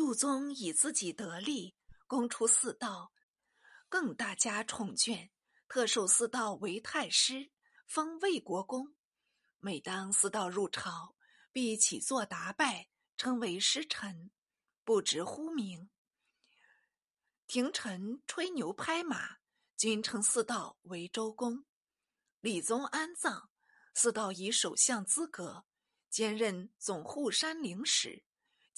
[0.00, 3.12] 杜宗以自己得力，攻出四道，
[3.86, 5.28] 更大加宠眷，
[5.68, 7.50] 特授四道为太师，
[7.86, 8.94] 封魏国公。
[9.58, 11.14] 每当四道入朝，
[11.52, 14.30] 必起坐答拜，称为师臣，
[14.84, 15.90] 不知呼名。
[17.46, 19.36] 廷臣吹牛拍马，
[19.76, 21.66] 均称四道为周公。
[22.40, 23.50] 李宗安葬，
[23.92, 25.66] 四道以首相资格。
[26.08, 28.24] 兼任总护山陵使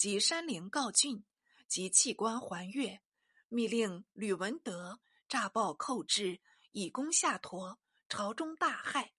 [0.03, 1.23] 及山陵告郡
[1.69, 3.01] 及弃官还越，
[3.47, 6.41] 密令吕文德诈报寇至，
[6.73, 7.79] 以攻下陀，
[8.09, 9.11] 朝中大骇。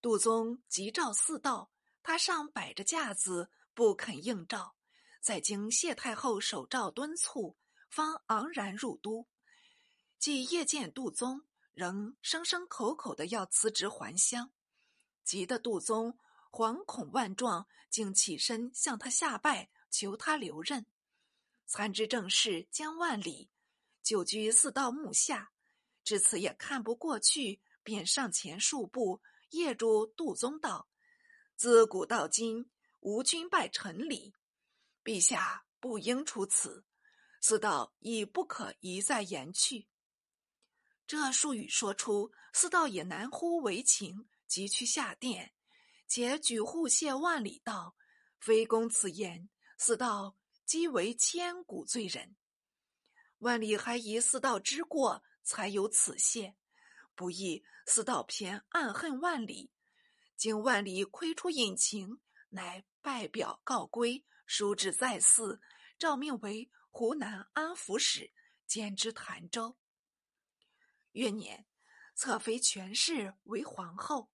[0.00, 1.70] 杜宗急召四道，
[2.02, 4.74] 他上摆着架子，不肯应召。
[5.20, 7.56] 在经谢太后手诏敦促，
[7.88, 9.28] 方昂然入都。
[10.18, 14.50] 既夜见杜宗，仍声声口口的要辞职还乡，
[15.22, 16.18] 急得杜宗。
[16.50, 20.86] 惶恐万状，竟起身向他下拜，求他留任。
[21.66, 23.50] 参知政事江万里
[24.02, 25.52] 久居四道墓下，
[26.02, 30.88] 至此也看不过去，便上前数步，谒住杜宗道
[31.56, 34.34] ：“自古到今，无君拜臣礼，
[35.04, 36.84] 陛下不应出此。
[37.40, 39.86] 四道亦不可一再言去。”
[41.06, 45.54] 这数语说出，四道也难乎为情，急去下殿。
[46.06, 47.94] 且举户谢万里道
[48.40, 52.36] ：“非公此言，四道即为千古罪人。
[53.38, 56.54] 万里还疑四道之过，才有此谢。
[57.14, 59.70] 不意四道偏暗恨万里，
[60.36, 62.20] 经万里窥出隐情，
[62.50, 65.62] 乃拜表告归，书至在寺，
[65.98, 68.32] 诏命为湖南安抚使，
[68.66, 69.78] 兼之潭州。
[71.12, 71.66] 元年，
[72.14, 74.30] 侧妃权氏为皇后，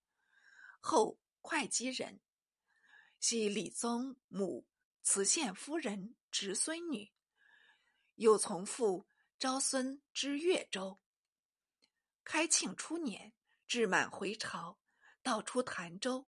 [0.81, 2.21] 后。”会稽人，
[3.21, 4.67] 系李宗母
[5.05, 7.13] 慈献夫人侄孙女，
[8.15, 9.07] 又从父
[9.39, 10.99] 昭孙之越州。
[12.25, 13.35] 开庆初年，
[13.67, 14.81] 至满回朝，
[15.23, 16.27] 到出潭州，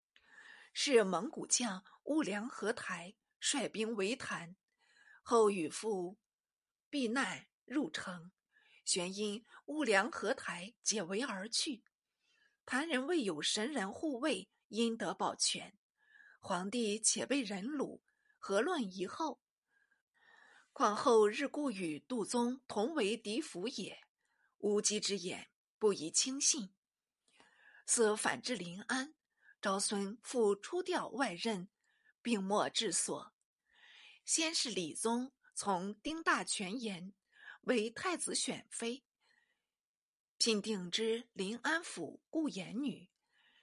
[0.74, 4.54] 是蒙古将兀良合台率兵围潭，
[5.22, 6.18] 后与父
[6.90, 8.30] 避难入城，
[8.84, 11.82] 旋因兀良合台解围而去。
[12.66, 14.50] 潭人未有神人护卫。
[14.68, 15.78] 因得保全，
[16.40, 18.00] 皇帝且被人虏，
[18.46, 19.40] 何论遗后？
[20.72, 24.06] 况后日故与杜宗同为嫡府也，
[24.58, 26.72] 无稽之言，不宜轻信。
[27.86, 29.16] 似反至临安，
[29.60, 31.68] 昭孙复出调外任，
[32.22, 33.34] 并没治所。
[34.24, 37.12] 先是李宗从丁大权言
[37.62, 39.02] 为太子选妃，
[40.38, 43.10] 聘定之临安府顾言女。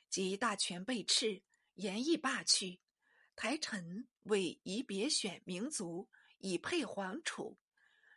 [0.10, 1.42] 及大权被斥，
[1.76, 2.82] 言意罢去，
[3.36, 7.58] 台臣为以别选民族，以配皇储。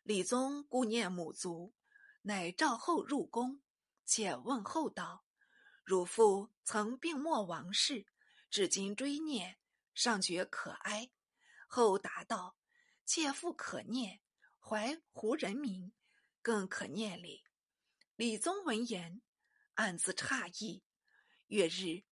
[0.03, 1.75] 李宗顾念母族，
[2.23, 3.61] 乃召后入宫，
[4.05, 5.25] 且问候道
[5.85, 8.07] ：“汝父曾病没王室，
[8.51, 9.59] 至今追念，
[9.95, 11.11] 尚觉可哀。”
[11.67, 12.57] 后答道
[13.05, 14.21] ：“妾父可念，
[14.61, 15.93] 怀胡人民，
[16.41, 17.43] 更可念礼。”
[18.15, 19.21] 李宗闻言，
[19.75, 20.85] 暗自诧异。
[21.49, 22.05] 月日，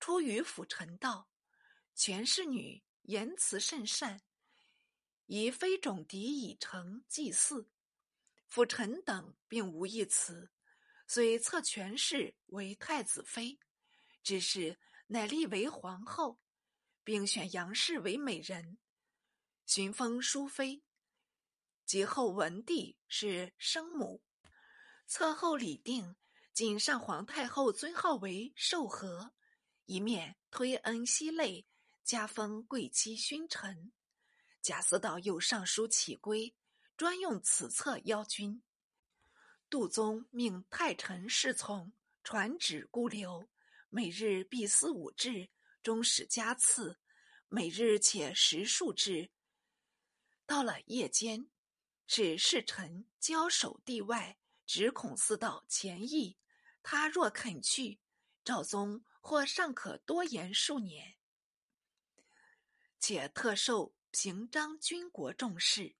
[0.00, 1.28] 出于府臣道，
[1.94, 4.20] 权氏女言辞甚善，
[5.26, 7.68] 以非种嫡已成祭祀。
[8.48, 10.50] 辅臣等并无一词，
[11.06, 13.58] 遂册权氏为太子妃，
[14.22, 16.40] 只是乃立为皇后，
[17.04, 18.78] 并选杨氏为美人，
[19.66, 20.82] 寻封淑妃。
[21.84, 24.22] 及后文帝是生母，
[25.06, 26.16] 册后礼定。
[26.54, 29.32] 仅上皇太后尊号为寿和，
[29.86, 31.66] 一面推恩惜泪，
[32.04, 33.92] 加封贵戚勋臣。
[34.60, 36.54] 贾似道又上书启规，
[36.96, 38.62] 专用此册邀君。
[39.68, 41.92] 杜宗命太臣侍从
[42.22, 43.48] 传旨固留，
[43.88, 45.48] 每日必思五至，
[45.82, 46.98] 终始加赐。
[47.48, 49.30] 每日且食数至。
[50.46, 51.50] 到了夜间，
[52.06, 56.38] 使侍臣交守地外，只恐似道前意。
[56.82, 58.00] 他若肯去，
[58.44, 61.16] 赵宗或尚可多言数年。
[63.02, 65.96] 且特受平章军国重事，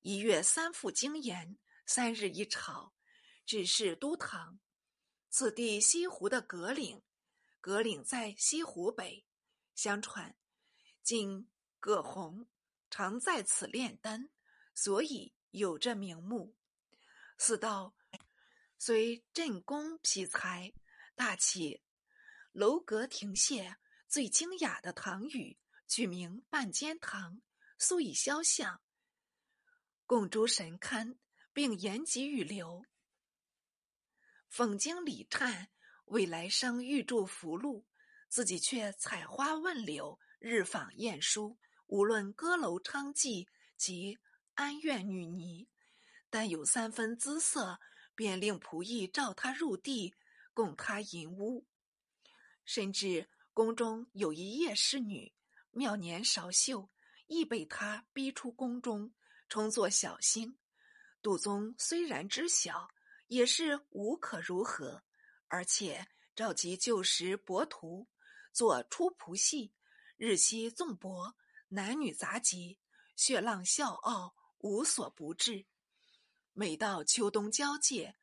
[0.00, 2.94] 一月三复经言，三日一朝，
[3.44, 4.58] 只是都堂。
[5.28, 7.02] 此地西湖的葛岭，
[7.60, 9.26] 葛岭在西湖北。
[9.74, 10.34] 相传，
[11.02, 11.46] 今
[11.78, 12.48] 葛洪
[12.88, 14.30] 常在此炼丹，
[14.74, 16.56] 所以有这名目。
[17.36, 17.94] 四道。
[18.78, 20.72] 虽镇宫辟才，
[21.14, 21.82] 大起
[22.52, 23.76] 楼阁亭榭，
[24.08, 27.40] 最精雅的唐语，取名半间堂，
[27.78, 28.80] 素以肖像。
[30.04, 31.16] 供诸神龛，
[31.52, 32.84] 并言及预留。
[34.50, 35.68] 讽经礼忏，
[36.06, 37.84] 为来生预祝福禄，
[38.28, 41.58] 自己却采花问柳，日访晏殊。
[41.86, 43.46] 无论歌楼娼妓
[43.76, 44.18] 及
[44.54, 45.68] 安院女尼，
[46.30, 47.78] 但有三分姿色，
[48.14, 50.14] 便令仆役召他入地，
[50.52, 51.64] 供他淫污。
[52.64, 55.32] 甚至宫中有一夜侍女，
[55.76, 56.88] 妙年少秀，
[57.26, 59.12] 亦被他逼出宫中，
[59.46, 60.56] 充作小星。
[61.20, 62.88] 杜宗虽然知晓，
[63.26, 65.02] 也是无可如何，
[65.48, 68.08] 而且召集旧时博徒，
[68.54, 69.74] 做出仆戏，
[70.16, 71.36] 日夕纵博。
[71.68, 72.78] 男女杂集，
[73.14, 75.66] 血浪笑傲，无所不至。
[76.54, 78.16] 每到秋冬交界，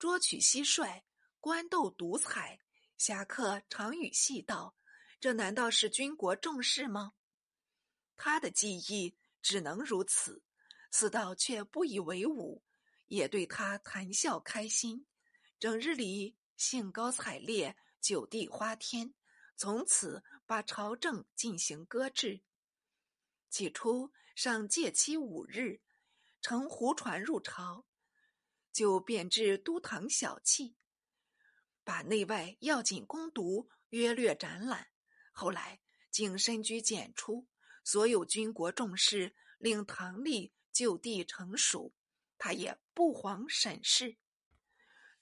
[0.00, 1.04] 捉取蟋蟀，
[1.38, 2.58] 官斗独彩，
[2.96, 4.74] 侠客常与戏道
[5.20, 7.12] ：“这难道是军国重事吗？”
[8.16, 10.42] 他的记忆只能如此。
[10.90, 12.62] 四道却不以为忤，
[13.08, 15.06] 也对他谈笑开心，
[15.58, 19.12] 整日里兴高采烈，酒地花天，
[19.54, 22.42] 从此把朝政进行搁置。
[23.50, 25.82] 起初上借期五日，
[26.40, 27.84] 乘胡船入朝，
[28.72, 30.74] 就贬至都堂小憩，
[31.84, 34.88] 把内外要紧攻读约略展览。
[35.38, 35.80] 后来
[36.10, 37.46] 竟深居简出，
[37.84, 41.94] 所有军国重事，令唐吏就地成属，
[42.36, 44.16] 他也不遑审视，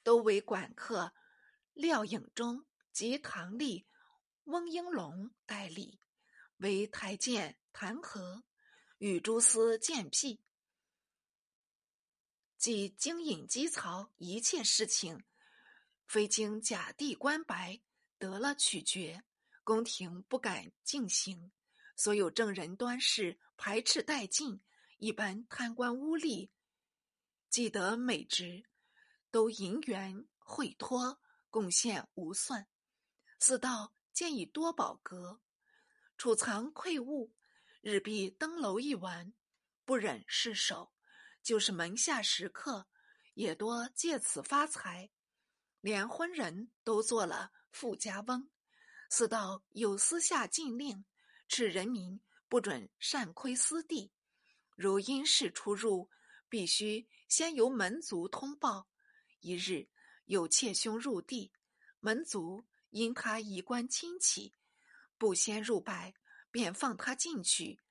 [0.03, 1.13] 都为管客
[1.75, 3.85] 廖颖忠及唐吏
[4.45, 6.01] 翁英龙代理，
[6.57, 7.59] 为台监。
[7.79, 8.43] 弹劾
[8.97, 10.41] 与诸司见辟，
[12.57, 15.23] 即经引积曹一切事情，
[16.07, 17.83] 非经假地官白
[18.17, 19.23] 得了取决，
[19.67, 21.51] 宫廷不敢进行。
[21.97, 24.61] 所有证人端事排斥殆尽，
[24.99, 26.51] 一般贪官污吏，
[27.51, 28.63] 既得美职，
[29.33, 31.21] 都银元贿托
[31.51, 32.69] 贡献无算。
[33.41, 35.41] 四道见以多宝阁，
[36.17, 37.35] 储藏馈物。
[37.81, 39.35] 日必登楼一玩，
[39.85, 40.93] 不忍释手，
[41.43, 42.87] 就是门下食客，
[43.35, 45.11] 也多借此发财，
[45.81, 48.49] 连婚人都做了富家翁。
[49.09, 51.05] 四道有私下禁令，
[51.49, 54.13] 斥人民不准擅窥私地，
[54.75, 56.11] 如因事出入，
[56.49, 58.89] 必须先由门族通报。
[59.41, 59.89] 一日
[60.25, 61.53] 有妾兄入地，
[62.01, 64.53] 门族因他衣冠亲戚，
[65.19, 66.15] 不先入拜。
[66.49, 67.83] 便放他进去，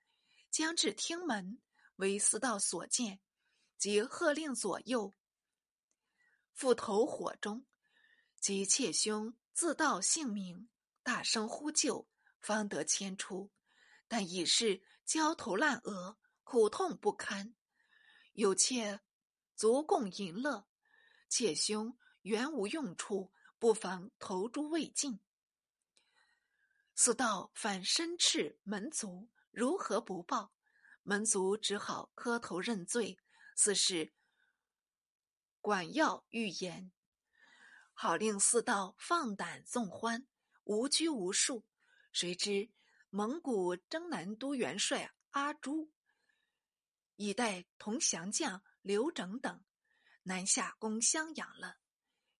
[0.49, 1.61] 将至厅门，
[1.97, 3.19] 为四道所见，
[3.77, 5.13] 即喝令左右，
[6.51, 7.63] 复投火中。
[8.39, 10.67] 及妾兄自道姓名，
[11.05, 12.07] 大声呼救，
[12.41, 13.51] 方得牵出。
[14.07, 17.53] 但已是焦头烂额，苦痛不堪。
[18.33, 19.01] 有妾
[19.55, 20.67] 足供淫乐，
[21.29, 25.19] 妾兄原无用处，不妨投诸未尽。
[26.95, 30.55] 四道反身斥门族，如何不报？
[31.03, 33.19] 门族只好磕头认罪。
[33.55, 34.11] 四是
[35.61, 36.91] 管要预言，
[37.93, 40.27] 好令四道放胆纵欢，
[40.65, 41.65] 无拘无束。
[42.11, 42.69] 谁知
[43.09, 45.91] 蒙古征南都元帅阿朱，
[47.15, 49.63] 已带同降将刘整等
[50.23, 51.77] 南下攻襄阳了。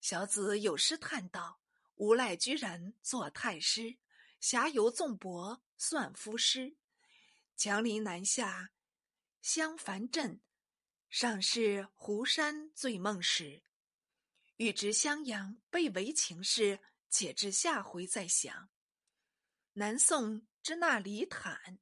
[0.01, 1.59] 小子有诗叹道
[1.95, 3.97] ：“无赖居然做太师。”
[4.39, 6.75] 侠游纵博算夫师，
[7.55, 8.71] 强临南下
[9.41, 10.39] 襄樊镇，
[11.09, 13.63] 尚是湖山醉梦时。
[14.57, 16.79] 欲知襄阳被围情事，
[17.17, 18.69] 且至下回再详。
[19.71, 21.79] 南宋之那李坦，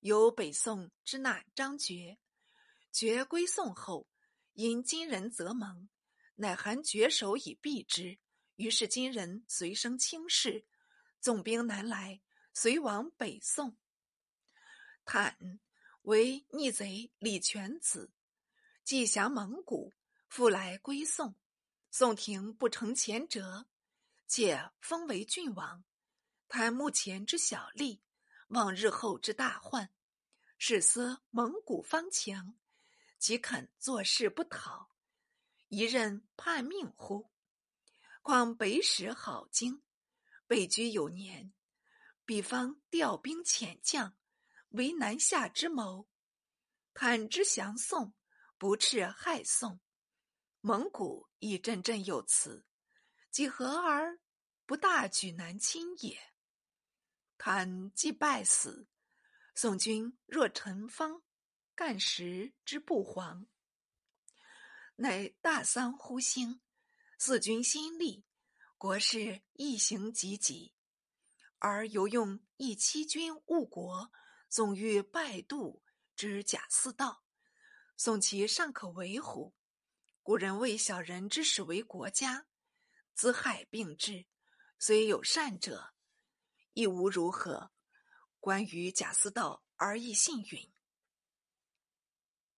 [0.00, 2.18] 由北宋之那张觉。
[2.92, 4.06] 觉归宋后，
[4.52, 5.88] 因金人责蒙，
[6.34, 8.18] 乃含绝首以避之。
[8.56, 10.66] 于是金人随生轻视。
[11.18, 12.20] 纵兵南来，
[12.52, 13.78] 遂往北宋。
[15.06, 15.58] 坦
[16.02, 18.12] 为逆贼李全子，
[18.84, 19.94] 既降蒙古，
[20.28, 21.34] 复来归宋。
[21.90, 23.66] 宋廷不成前折，
[24.26, 25.84] 且封为郡王。
[26.48, 28.02] 他目前之小利，
[28.48, 29.90] 望日后之大患。
[30.58, 32.56] 始思蒙古方强，
[33.18, 34.90] 即肯坐视不讨，
[35.68, 37.30] 一任叛命乎？
[38.22, 39.82] 况北使好经。
[40.46, 41.52] 北居有年，
[42.24, 44.16] 彼方调兵遣将，
[44.68, 46.08] 为南下之谋。
[46.92, 48.14] 坦之降宋，
[48.56, 49.80] 不斥害宋。
[50.60, 52.64] 蒙古亦振振有词，
[53.34, 54.20] 几何而
[54.64, 56.16] 不大举南侵也？
[57.36, 58.86] 坦既败死，
[59.56, 61.20] 宋军若陈方
[61.74, 63.48] 干时之不黄，
[64.94, 66.60] 乃大丧乎兴，
[67.18, 68.24] 四君心立，
[68.78, 70.72] 国事一行急急，
[71.58, 74.12] 而犹用一欺君误国，
[74.48, 75.82] 纵欲败度
[76.14, 77.24] 之假四道，
[77.96, 79.56] 宋其尚可为乎？
[80.22, 82.46] 古人谓小人之始为国家，
[83.14, 84.26] 资害并至，
[84.78, 85.94] 虽有善者，
[86.72, 87.70] 亦无如何。
[88.40, 90.73] 关于贾似道而亦信允。